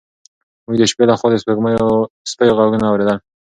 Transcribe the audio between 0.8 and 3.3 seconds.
شپې لخوا د سپیو غږونه اورېدل.